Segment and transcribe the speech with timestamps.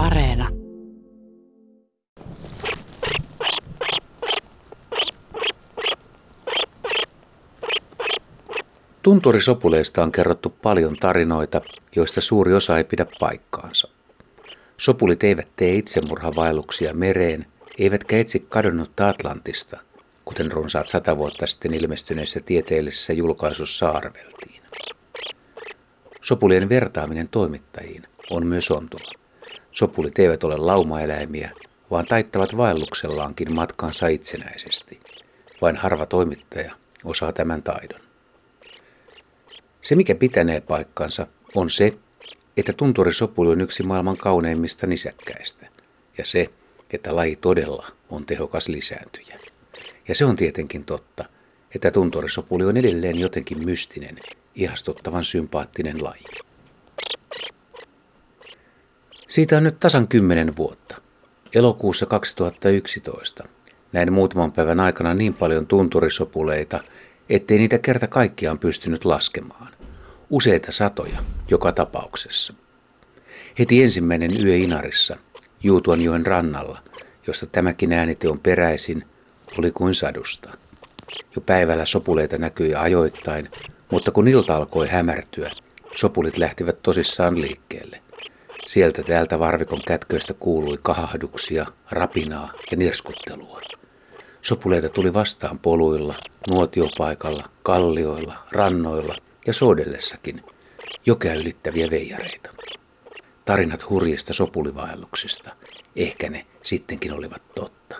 [0.00, 0.48] Areena.
[9.02, 11.60] Tunturisopuleista on kerrottu paljon tarinoita,
[11.96, 13.88] joista suuri osa ei pidä paikkaansa.
[14.78, 17.46] Sopulit eivät tee itsemurhavaelluksia mereen,
[17.78, 19.78] eivätkä etsi kadonnutta Atlantista,
[20.24, 24.62] kuten runsaat sata vuotta sitten ilmestyneessä tieteellisessä julkaisussa arveltiin.
[26.22, 29.29] Sopulien vertaaminen toimittajiin on myös ontuva.
[29.72, 31.50] Sopulit eivät ole laumaeläimiä,
[31.90, 35.00] vaan taittavat vaelluksellaankin matkaansa itsenäisesti.
[35.60, 38.00] Vain harva toimittaja osaa tämän taidon.
[39.80, 41.94] Se, mikä pitänee paikkansa, on se,
[42.56, 45.66] että tunturisopuli on yksi maailman kauneimmista nisäkkäistä.
[46.18, 46.50] Ja se,
[46.90, 49.40] että laji todella on tehokas lisääntyjä.
[50.08, 51.24] Ja se on tietenkin totta,
[51.74, 54.18] että tunturisopuli on edelleen jotenkin mystinen,
[54.54, 56.24] ihastuttavan sympaattinen laji.
[59.30, 60.96] Siitä on nyt tasan kymmenen vuotta.
[61.54, 63.44] Elokuussa 2011
[63.92, 66.80] näin muutaman päivän aikana niin paljon tunturisopuleita,
[67.28, 69.72] ettei niitä kerta kaikkiaan pystynyt laskemaan.
[70.30, 71.18] Useita satoja
[71.50, 72.54] joka tapauksessa.
[73.58, 75.16] Heti ensimmäinen yö Inarissa,
[75.62, 76.82] Juutuanjoen rannalla,
[77.26, 79.04] josta tämäkin äänite on peräisin,
[79.58, 80.50] oli kuin sadusta.
[81.36, 83.48] Jo päivällä sopuleita näkyi ajoittain,
[83.90, 85.50] mutta kun ilta alkoi hämärtyä,
[85.96, 88.00] sopulit lähtivät tosissaan liikkeelle.
[88.66, 93.60] Sieltä täältä varvikon kätköistä kuului kahahduksia, rapinaa ja nirskuttelua.
[94.42, 96.14] Sopuleita tuli vastaan poluilla,
[96.48, 99.14] nuotiopaikalla, kallioilla, rannoilla
[99.46, 100.44] ja sodellessakin,
[101.06, 102.50] jokea ylittäviä veijareita.
[103.44, 105.50] Tarinat hurjista sopulivaelluksista,
[105.96, 107.96] ehkä ne sittenkin olivat totta.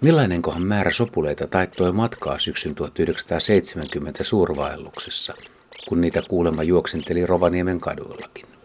[0.00, 5.34] Millainenkohan määrä sopuleita taittoi matkaa syksyn 1970 suurvaelluksessa,
[5.88, 8.55] kun niitä kuulemma juoksenteli Rovaniemen kaduillakin.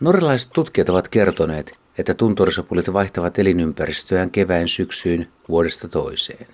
[0.00, 6.46] Norjalaiset tutkijat ovat kertoneet, että tunturisopulit vaihtavat elinympäristöään keväin syksyyn vuodesta toiseen.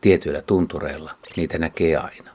[0.00, 2.30] Tietyillä tuntureilla niitä näkee aina.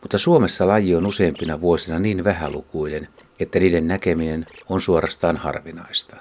[0.00, 3.08] Mutta Suomessa laji on useimpina vuosina niin vähälukuinen,
[3.40, 6.16] että niiden näkeminen on suorastaan harvinaista.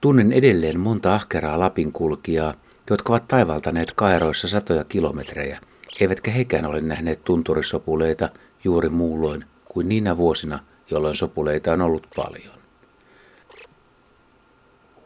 [0.00, 2.54] Tunnen edelleen monta ahkeraa Lapin kulkijaa,
[2.90, 5.60] jotka ovat taivaltaneet kaeroissa satoja kilometrejä,
[6.00, 8.28] eivätkä hekään ole nähneet tunturisopuleita
[8.64, 10.58] juuri muulloin kuin niinä vuosina,
[10.92, 12.54] jolloin sopuleita on ollut paljon.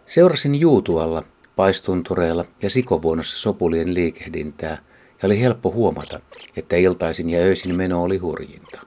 [0.07, 1.23] Seurasin Juutualla,
[1.57, 4.79] paistuntureella ja sikovuonossa sopulien liikehdintää
[5.23, 6.21] ja oli helppo huomata,
[6.57, 8.81] että iltaisin ja öisin meno oli hurjinta.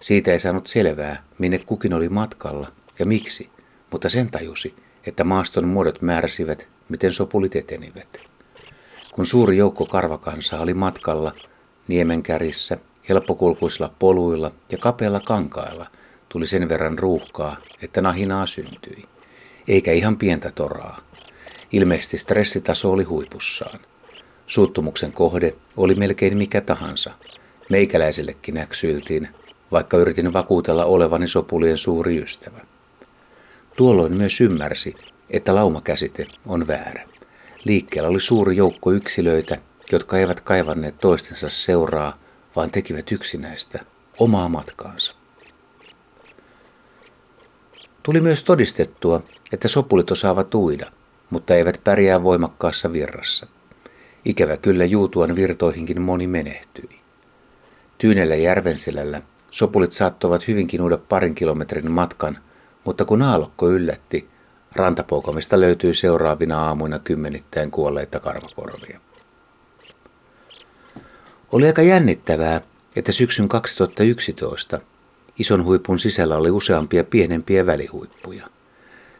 [0.00, 3.50] Siitä ei saanut selvää, minne kukin oli matkalla ja miksi,
[3.90, 4.74] mutta sen tajusi,
[5.06, 8.20] että maaston muodot määräsivät, miten sopulit etenivät.
[9.12, 11.32] Kun suuri joukko karvakansaa oli matkalla,
[11.88, 15.86] niemenkärissä, helppokulkuisilla poluilla ja kapeilla kankailla,
[16.30, 19.04] tuli sen verran ruuhkaa, että nahinaa syntyi
[19.68, 21.00] eikä ihan pientä toraa.
[21.72, 23.80] Ilmeisesti stressitaso oli huipussaan.
[24.46, 27.10] Suuttumuksen kohde oli melkein mikä tahansa.
[27.68, 29.28] Meikäläisellekin näksyiltiin,
[29.72, 32.60] vaikka yritin vakuutella olevani sopulien suuri ystävä.
[33.76, 34.94] Tuolloin myös ymmärsi,
[35.30, 37.08] että laumakäsite on väärä.
[37.64, 39.58] Liikkeellä oli suuri joukko yksilöitä,
[39.92, 42.18] jotka eivät kaivanneet toistensa seuraa,
[42.56, 43.84] vaan tekivät yksinäistä
[44.18, 45.19] omaa matkaansa.
[48.02, 49.22] Tuli myös todistettua,
[49.52, 50.92] että sopulit osaavat uida,
[51.30, 53.46] mutta eivät pärjää voimakkaassa virrassa.
[54.24, 57.00] Ikävä kyllä juutuan virtoihinkin moni menehtyi.
[57.98, 62.38] Tyynellä järvenselällä sopulit saattoivat hyvinkin uida parin kilometrin matkan,
[62.84, 64.28] mutta kun aallokko yllätti,
[64.72, 69.00] rantapoukamista löytyi seuraavina aamuina kymmenittäin kuolleita karvakorvia.
[71.52, 72.60] Oli aika jännittävää,
[72.96, 74.80] että syksyn 2011
[75.40, 78.46] ison huipun sisällä oli useampia pienempiä välihuippuja–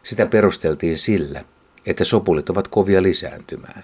[0.03, 1.43] sitä perusteltiin sillä,
[1.85, 3.83] että sopulit ovat kovia lisääntymään.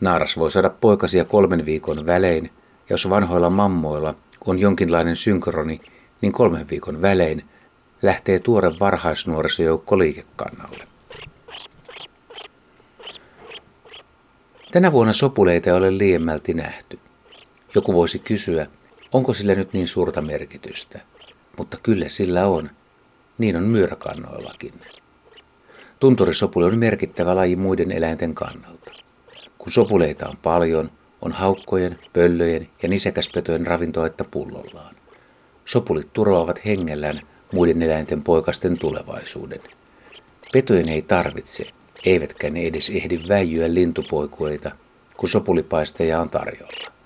[0.00, 4.14] Naaras voi saada poikasia kolmen viikon välein, ja jos vanhoilla mammoilla
[4.46, 5.80] on jonkinlainen synkroni,
[6.20, 7.44] niin kolmen viikon välein
[8.02, 10.86] lähtee tuore varhaisnuorisojoukko liikekannalle.
[14.72, 16.98] Tänä vuonna sopuleita ei ole liiemmälti nähty.
[17.74, 18.66] Joku voisi kysyä,
[19.12, 21.00] onko sillä nyt niin suurta merkitystä.
[21.58, 22.70] Mutta kyllä sillä on.
[23.38, 24.72] Niin on myyräkannoillakin.
[26.00, 28.92] Tunturisopuli on merkittävä laji muiden eläinten kannalta.
[29.58, 30.90] Kun sopuleita on paljon,
[31.22, 34.94] on haukkojen, pöllöjen ja nisäkäspetojen ravintoaetta pullollaan.
[35.64, 37.20] Sopulit turvaavat hengellään
[37.52, 39.60] muiden eläinten poikasten tulevaisuuden.
[40.52, 41.66] Petojen ei tarvitse,
[42.06, 44.70] eivätkä ne edes ehdi väijyä lintupoikueita,
[45.16, 46.99] kun sopulipaisteja on tarjolla.